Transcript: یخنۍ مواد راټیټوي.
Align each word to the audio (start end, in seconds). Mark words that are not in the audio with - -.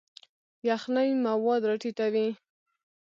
یخنۍ 0.69 1.09
مواد 1.25 1.61
راټیټوي. 1.69 2.27